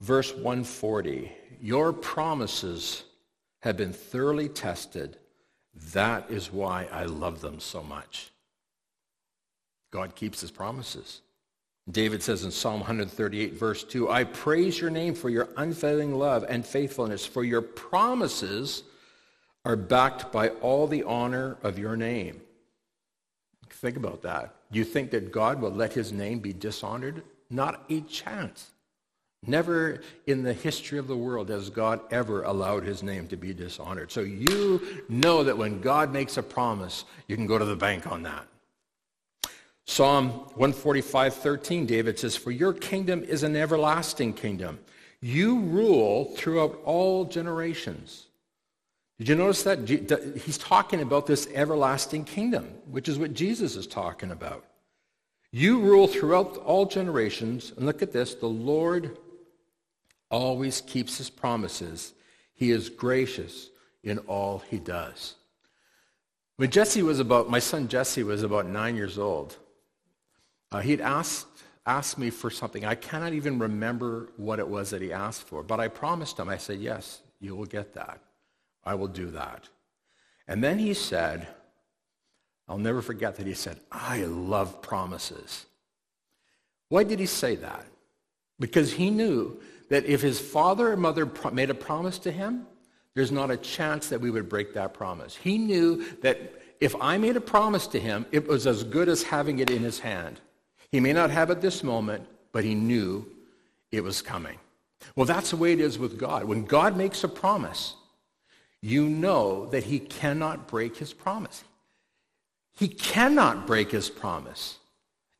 [0.00, 1.32] verse 140.
[1.60, 3.04] Your promises
[3.60, 5.16] have been thoroughly tested.
[5.92, 8.30] That is why I love them so much.
[9.90, 11.22] God keeps his promises.
[11.90, 16.44] David says in Psalm 138, verse 2, I praise your name for your unfailing love
[16.48, 18.84] and faithfulness, for your promises
[19.64, 22.40] are backed by all the honor of your name.
[23.70, 24.54] Think about that.
[24.70, 27.22] Do you think that God will let his name be dishonored?
[27.50, 28.70] Not a chance.
[29.44, 33.52] Never in the history of the world has God ever allowed his name to be
[33.52, 34.12] dishonored.
[34.12, 38.06] So you know that when God makes a promise, you can go to the bank
[38.06, 38.46] on that.
[39.84, 44.78] Psalm 145, 13, David says, For your kingdom is an everlasting kingdom.
[45.20, 48.28] You rule throughout all generations.
[49.22, 49.88] Did you notice that?
[50.44, 54.64] He's talking about this everlasting kingdom, which is what Jesus is talking about.
[55.52, 57.72] You rule throughout all generations.
[57.76, 58.34] And look at this.
[58.34, 59.16] The Lord
[60.28, 62.14] always keeps his promises.
[62.52, 63.70] He is gracious
[64.02, 65.36] in all he does.
[66.56, 69.56] When Jesse was about, my son Jesse was about nine years old,
[70.72, 71.46] uh, he'd asked,
[71.86, 72.84] asked me for something.
[72.84, 76.48] I cannot even remember what it was that he asked for, but I promised him,
[76.48, 78.20] I said, yes, you will get that.
[78.84, 79.68] I will do that.
[80.48, 81.46] And then he said,
[82.68, 85.66] I'll never forget that he said, I love promises.
[86.88, 87.86] Why did he say that?
[88.58, 92.66] Because he knew that if his father or mother made a promise to him,
[93.14, 95.36] there's not a chance that we would break that promise.
[95.36, 99.22] He knew that if I made a promise to him, it was as good as
[99.22, 100.40] having it in his hand.
[100.90, 103.26] He may not have it this moment, but he knew
[103.90, 104.58] it was coming.
[105.14, 106.44] Well, that's the way it is with God.
[106.44, 107.96] When God makes a promise,
[108.82, 111.64] you know that he cannot break his promise.
[112.76, 114.78] He cannot break his promise.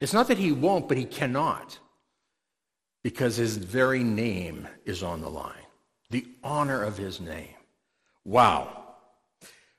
[0.01, 1.79] It's not that he won't, but he cannot.
[3.03, 5.55] Because his very name is on the line.
[6.11, 7.55] The honor of his name.
[8.25, 8.85] Wow.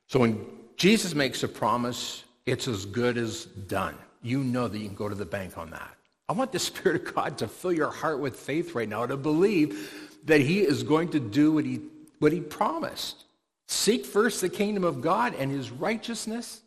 [0.08, 0.45] So when
[0.76, 5.10] Jesus makes a promise, it's as good as done you know that you can go
[5.10, 5.95] to the bank on that.
[6.28, 9.17] I want the Spirit of God to fill your heart with faith right now to
[9.17, 11.82] believe that he is going to do what he,
[12.19, 13.26] what he promised.
[13.73, 16.62] Seek first the kingdom of God and his righteousness,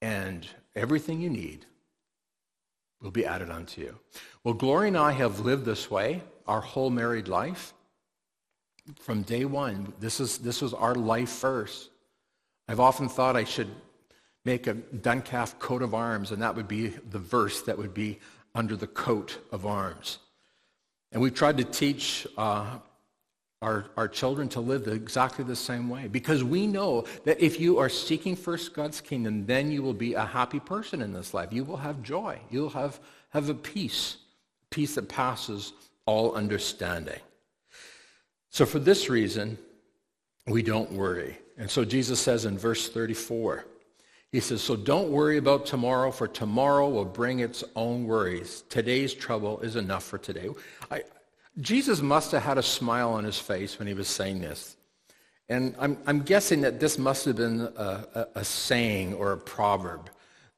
[0.00, 1.66] and everything you need
[3.02, 3.98] will be added unto you.
[4.42, 7.74] Well, Glory and I have lived this way our whole married life.
[8.98, 11.90] From day one, this, is, this was our life first.
[12.66, 13.68] I've often thought I should
[14.46, 18.18] make a Duncalf coat of arms, and that would be the verse that would be
[18.54, 20.18] under the coat of arms.
[21.12, 22.78] And we've tried to teach uh,
[23.62, 27.78] our, our children to live exactly the same way because we know that if you
[27.78, 31.52] are seeking first God's kingdom, then you will be a happy person in this life.
[31.52, 32.38] You will have joy.
[32.50, 34.16] You'll have, have a peace,
[34.70, 35.74] peace that passes
[36.06, 37.20] all understanding.
[38.48, 39.58] So for this reason,
[40.46, 41.38] we don't worry.
[41.58, 43.66] And so Jesus says in verse 34,
[44.32, 48.64] he says, so don't worry about tomorrow, for tomorrow will bring its own worries.
[48.68, 50.48] Today's trouble is enough for today.
[50.90, 51.02] I,
[51.58, 54.76] Jesus must have had a smile on his face when he was saying this.
[55.48, 59.36] And I'm, I'm guessing that this must have been a, a, a saying or a
[59.36, 60.08] proverb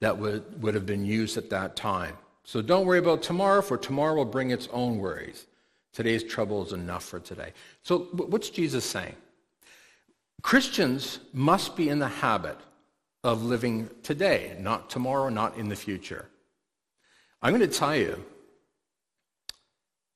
[0.01, 2.17] that would, would have been used at that time.
[2.45, 5.47] So don't worry about tomorrow, for tomorrow will bring its own worries.
[5.93, 7.53] Today's trouble is enough for today.
[7.83, 9.15] So what's Jesus saying?
[10.43, 12.59] Christians must be in the habit
[13.25, 16.29] of living today, not tomorrow, not in the future.
[17.41, 18.23] I'm going to tell you,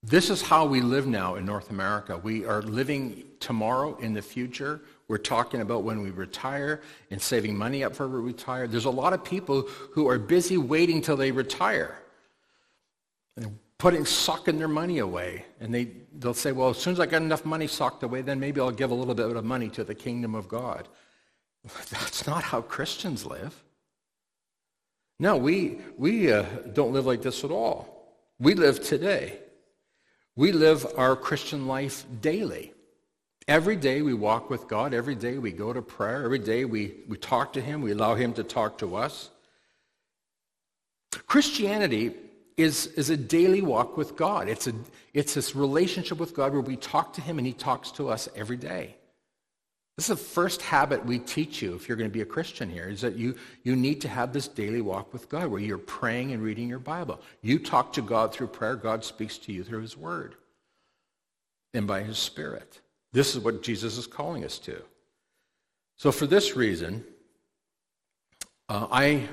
[0.02, 2.16] this is how we live now in North America.
[2.16, 4.80] We are living tomorrow in the future.
[5.08, 6.80] We're talking about when we retire
[7.10, 8.66] and saving money up for retire.
[8.66, 11.98] There's a lot of people who are busy waiting till they retire
[13.36, 15.44] and putting, sucking their money away.
[15.60, 18.40] And they, they'll say, well, as soon as I got enough money socked away, then
[18.40, 20.88] maybe I'll give a little bit of money to the kingdom of God.
[21.90, 23.62] That's not how Christians live.
[25.18, 26.42] No, we, we uh,
[26.72, 28.14] don't live like this at all.
[28.38, 29.40] We live today.
[30.36, 32.74] We live our Christian life daily.
[33.48, 34.92] Every day we walk with God.
[34.92, 36.24] Every day we go to prayer.
[36.24, 37.80] Every day we, we talk to him.
[37.80, 39.30] We allow him to talk to us.
[41.26, 42.12] Christianity
[42.56, 44.48] is, is a daily walk with God.
[44.48, 44.74] It's, a,
[45.14, 48.28] it's this relationship with God where we talk to him and he talks to us
[48.36, 48.96] every day.
[49.96, 52.68] This is the first habit we teach you if you're going to be a Christian
[52.68, 55.78] here, is that you, you need to have this daily walk with God where you're
[55.78, 57.20] praying and reading your Bible.
[57.40, 58.76] You talk to God through prayer.
[58.76, 60.34] God speaks to you through his word
[61.72, 62.80] and by his spirit.
[63.12, 64.82] This is what Jesus is calling us to.
[65.96, 67.04] So for this reason,
[68.68, 69.28] Uh, I,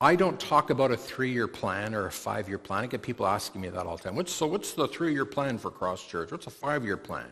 [0.00, 2.84] I don't talk about a three-year plan or a five-year plan.
[2.84, 4.16] I get people asking me that all the time.
[4.16, 6.30] What's, so what's the three-year plan for Cross Church?
[6.30, 7.30] What's a five-year plan?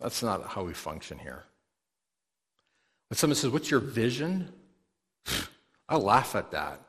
[0.00, 1.44] That's not how we function here.
[3.08, 4.52] When someone says, what's your vision?
[5.88, 6.80] I laugh at that.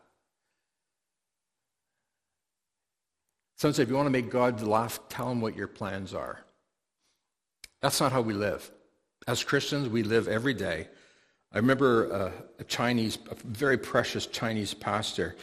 [3.58, 6.40] Someone said, if you want to make God laugh, tell him what your plans are.
[7.82, 8.72] That's not how we live.
[9.28, 10.88] As Christians, we live every day.
[11.52, 15.36] I remember uh, a Chinese, a very precious Chinese pastor,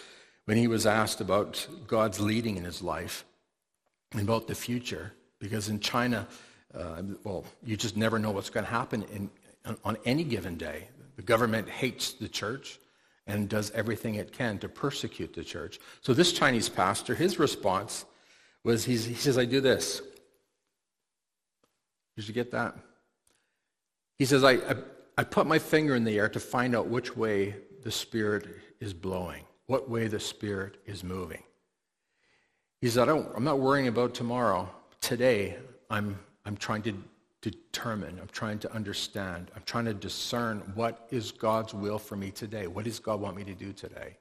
[0.46, 3.24] when he was asked about God's leading in his life
[4.12, 6.26] and about the future, because in China,
[6.74, 9.30] uh, well, you just never know what's going to happen in,
[9.84, 10.88] on any given day.
[11.16, 12.78] The government hates the church
[13.26, 15.78] and does everything it can to persecute the church.
[16.00, 18.04] So this Chinese pastor, his response
[18.64, 20.00] was, he says, I do this.
[22.16, 22.74] Did you get that?
[24.18, 24.74] He says, I, I,
[25.18, 28.46] I put my finger in the air to find out which way the Spirit
[28.80, 31.42] is blowing, what way the Spirit is moving.
[32.80, 34.68] He said, I I'm not worrying about tomorrow.
[35.00, 35.56] Today,
[35.90, 36.18] I'm,
[36.48, 36.94] I'm trying to
[37.42, 42.30] determine, I'm trying to understand, I'm trying to discern what is God's will for me
[42.30, 42.66] today.
[42.66, 44.16] What does God want me to do today?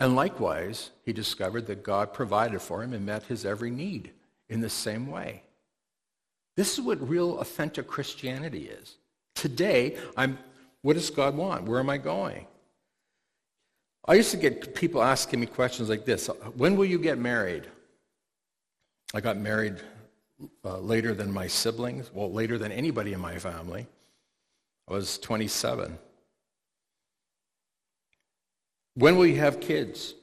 [0.00, 4.10] And likewise, he discovered that God provided for him and met his every need
[4.48, 5.44] in the same way.
[6.56, 8.96] This is what real authentic Christianity is.
[9.36, 10.40] Today, I'm,
[10.82, 11.66] what does God want?
[11.66, 12.48] Where am I going?
[14.08, 16.26] I used to get people asking me questions like this
[16.56, 17.68] When will you get married?
[19.14, 19.76] I got married
[20.64, 23.86] uh, later than my siblings, well, later than anybody in my family.
[24.88, 25.98] I was 27.
[28.94, 30.14] When will you have kids?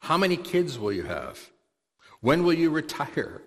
[0.00, 1.50] How many kids will you have?
[2.20, 3.42] When will you retire?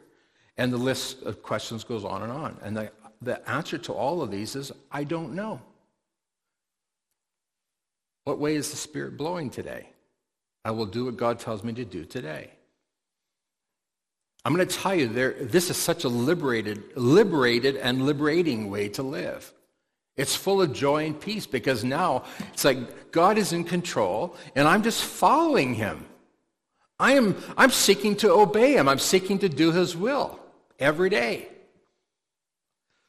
[0.57, 2.57] And the list of questions goes on and on.
[2.61, 5.61] And the, the answer to all of these is, I don't know.
[8.23, 9.89] What way is the Spirit blowing today?
[10.63, 12.51] I will do what God tells me to do today.
[14.45, 18.89] I'm going to tell you, there, this is such a liberated, liberated and liberating way
[18.89, 19.51] to live.
[20.15, 22.23] It's full of joy and peace because now
[22.53, 26.05] it's like God is in control and I'm just following him.
[26.99, 28.87] I am, I'm seeking to obey him.
[28.87, 30.39] I'm seeking to do his will
[30.79, 31.49] every day.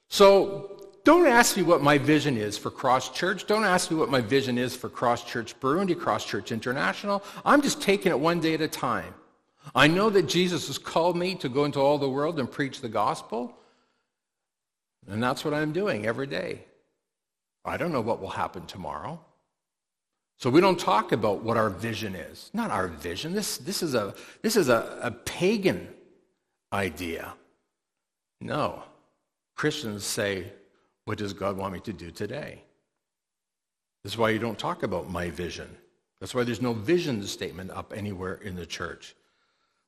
[0.09, 3.47] So don't ask me what my vision is for Cross Church.
[3.47, 7.23] Don't ask me what my vision is for Cross Church Burundi, Cross Church International.
[7.45, 9.15] I'm just taking it one day at a time.
[9.75, 12.81] I know that Jesus has called me to go into all the world and preach
[12.81, 13.55] the gospel.
[15.09, 16.65] And that's what I'm doing every day.
[17.65, 19.21] I don't know what will happen tomorrow.
[20.39, 22.51] So we don't talk about what our vision is.
[22.53, 23.33] Not our vision.
[23.33, 25.89] This, this is, a, this is a, a pagan
[26.73, 27.33] idea.
[28.41, 28.83] No.
[29.57, 30.53] Christians say,
[31.07, 32.63] what does God want me to do today?
[34.05, 35.69] This is why you don't talk about my vision.
[36.21, 39.17] That's why there's no vision statement up anywhere in the church.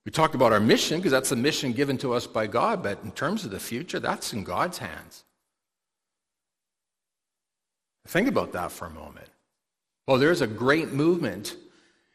[0.09, 2.99] We talk about our mission because that's the mission given to us by God, but
[3.05, 5.23] in terms of the future, that's in God's hands.
[8.07, 9.29] Think about that for a moment.
[10.07, 11.57] Well, there's a great movement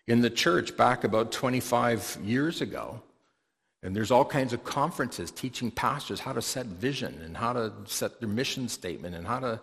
[0.08, 3.00] in the church back about 25 years ago
[3.84, 7.72] and there's all kinds of conferences teaching pastors how to set vision and how to
[7.86, 9.60] set their mission statement and how to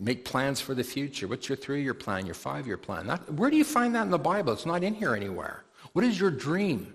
[0.00, 1.28] make plans for the future.
[1.28, 3.06] What's your three-year plan, your five-year plan?
[3.06, 4.52] That, where do you find that in the Bible?
[4.52, 5.62] It's not in here anywhere.
[5.92, 6.92] What is your dream?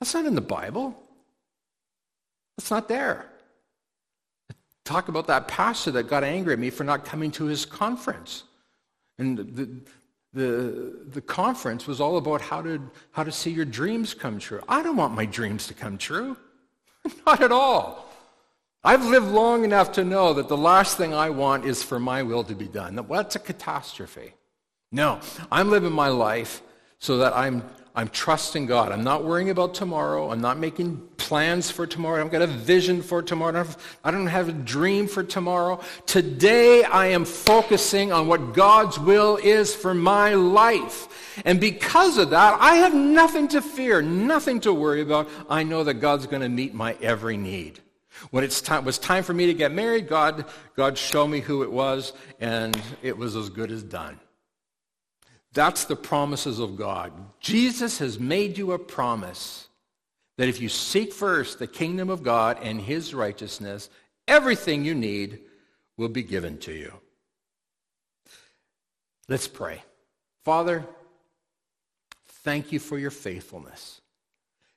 [0.00, 0.96] That's not in the Bible.
[2.56, 3.26] That's not there.
[4.84, 8.44] Talk about that pastor that got angry at me for not coming to his conference.
[9.18, 9.68] And the,
[10.32, 14.62] the, the conference was all about how to, how to see your dreams come true.
[14.68, 16.36] I don't want my dreams to come true.
[17.26, 18.06] Not at all.
[18.82, 22.22] I've lived long enough to know that the last thing I want is for my
[22.22, 22.98] will to be done.
[23.08, 24.32] That's a catastrophe.
[24.90, 25.20] No,
[25.52, 26.62] I'm living my life
[26.98, 27.62] so that I'm
[27.94, 28.92] I'm trusting God.
[28.92, 30.30] I'm not worrying about tomorrow.
[30.30, 32.24] I'm not making plans for tomorrow.
[32.24, 33.66] I've got a vision for tomorrow.
[34.04, 35.80] I don't, have, a dream for tomorrow.
[36.06, 41.42] Today, I am focusing on what God's will is for my life.
[41.44, 45.28] And because of that, I have nothing to fear, nothing to worry about.
[45.48, 47.80] I know that God's going to meet my every need.
[48.30, 50.44] When it was time for me to get married, God,
[50.76, 54.20] God showed me who it was, and it was as good as done.
[55.52, 57.12] That's the promises of God.
[57.40, 59.68] Jesus has made you a promise
[60.36, 63.90] that if you seek first the kingdom of God and his righteousness,
[64.28, 65.40] everything you need
[65.96, 66.92] will be given to you.
[69.28, 69.82] Let's pray.
[70.44, 70.84] Father,
[72.26, 74.00] thank you for your faithfulness.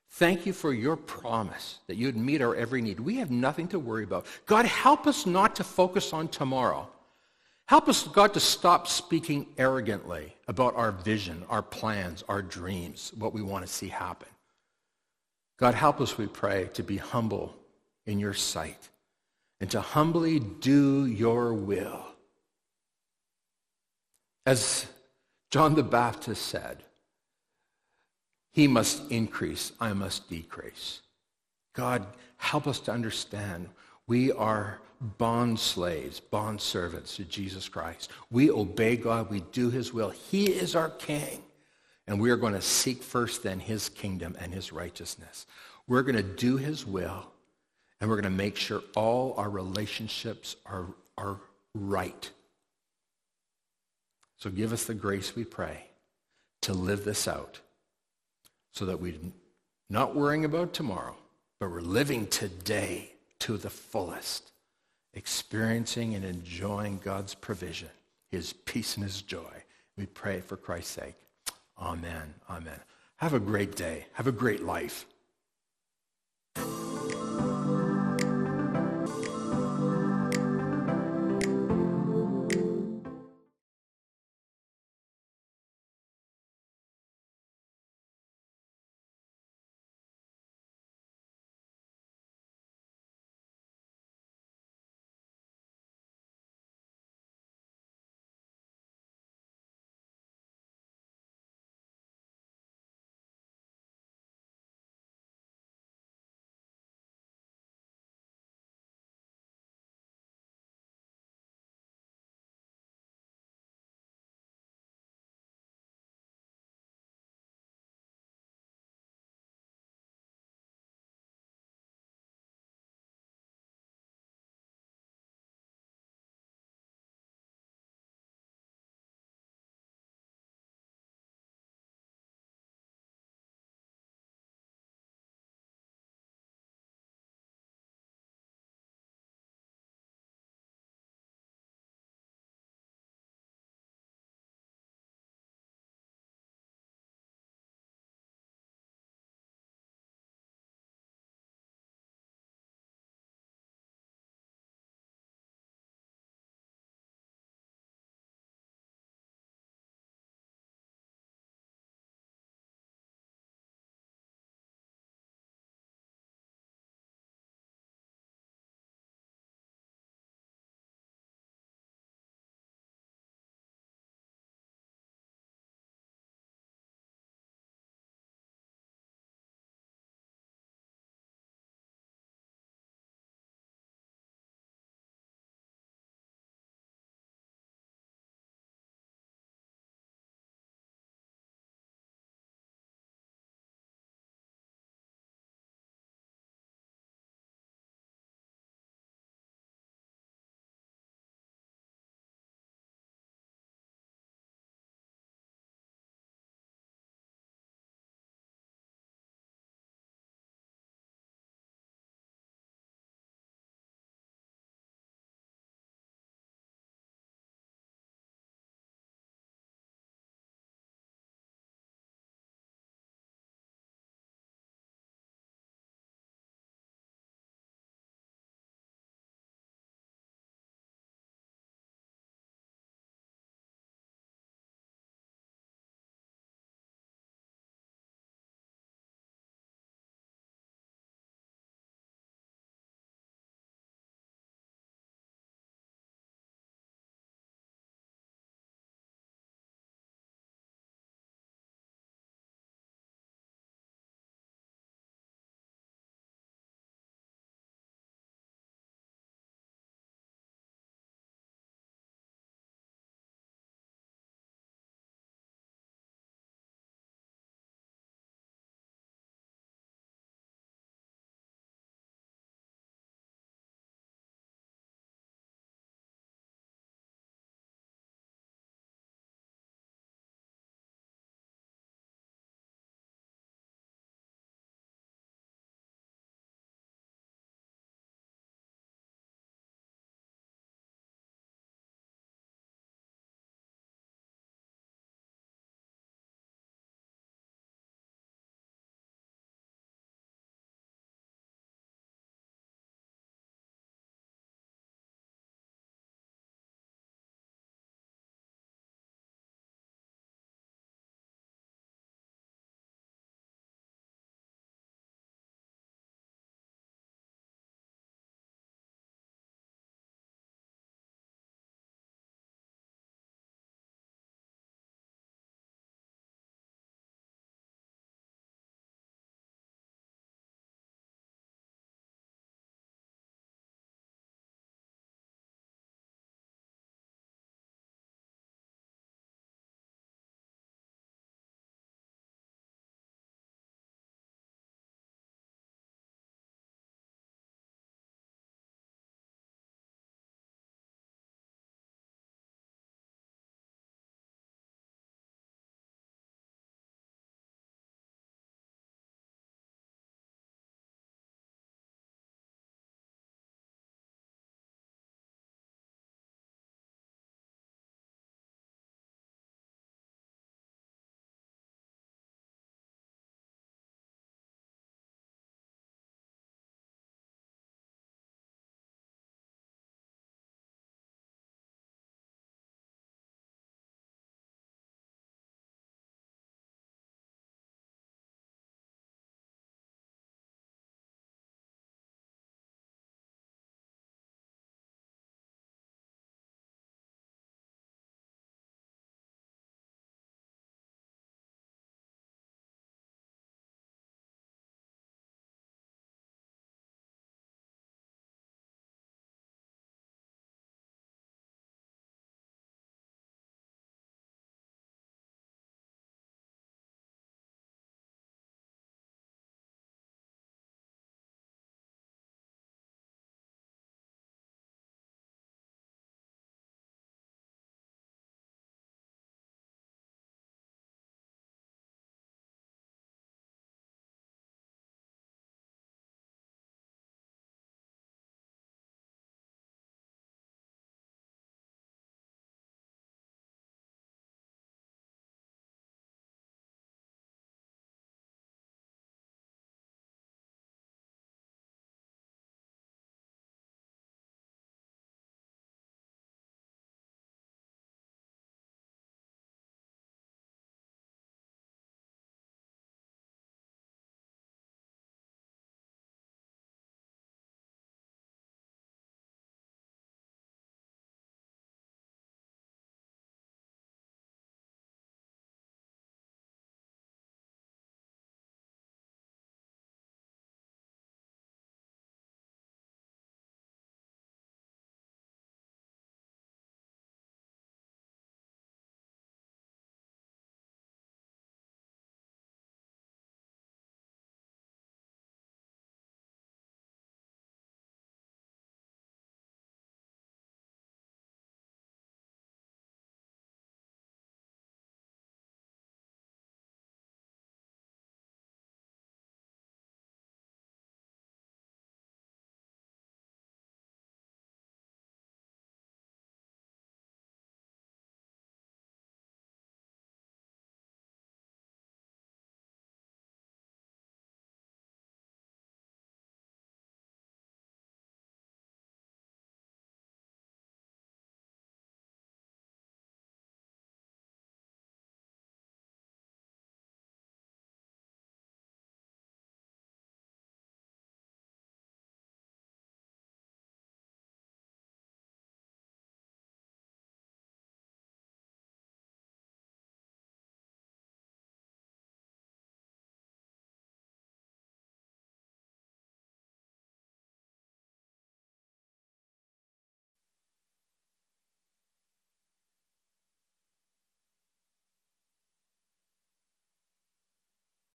[0.09, 2.99] Thank you for your promise that you'd meet our every need.
[2.99, 4.27] We have nothing to worry about.
[4.45, 6.87] God, help us not to focus on tomorrow.
[7.73, 13.33] Help us, God, to stop speaking arrogantly about our vision, our plans, our dreams, what
[13.33, 14.27] we want to see happen.
[15.57, 17.55] God, help us, we pray, to be humble
[18.05, 18.89] in your sight
[19.59, 22.05] and to humbly do your will.
[24.45, 24.85] As
[25.49, 26.83] John the Baptist said,
[28.51, 31.01] he must increase, I must decrease.
[31.73, 32.05] God,
[32.37, 33.67] help us to understand
[34.07, 34.79] we are
[35.17, 38.09] bond slaves, bond servants to Jesus Christ.
[38.31, 39.29] We obey God.
[39.29, 40.09] We do his will.
[40.09, 41.43] He is our king.
[42.07, 45.45] And we are going to seek first then his kingdom and his righteousness.
[45.87, 47.27] We're going to do his will.
[47.99, 50.87] And we're going to make sure all our relationships are,
[51.17, 51.39] are
[51.73, 52.29] right.
[54.37, 55.85] So give us the grace, we pray,
[56.63, 57.61] to live this out
[58.71, 59.15] so that we're
[59.89, 61.15] not worrying about tomorrow,
[61.61, 63.12] but we're living today
[63.43, 64.53] to the fullest,
[65.13, 67.89] experiencing and enjoying God's provision,
[68.31, 69.65] his peace and his joy.
[69.97, 71.15] We pray for Christ's sake.
[71.77, 72.35] Amen.
[72.49, 72.79] Amen.
[73.17, 74.05] Have a great day.
[74.13, 75.05] Have a great life.